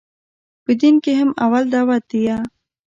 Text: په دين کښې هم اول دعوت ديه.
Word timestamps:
په 0.63 0.71
دين 0.79 0.95
کښې 1.03 1.13
هم 1.19 1.29
اول 1.43 1.63
دعوت 1.73 2.03
ديه. 2.11 2.37